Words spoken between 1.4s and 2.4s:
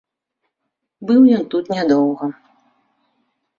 тут нядоўга.